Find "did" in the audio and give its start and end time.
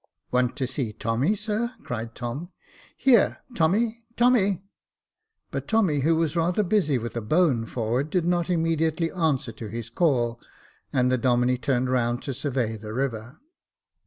8.09-8.25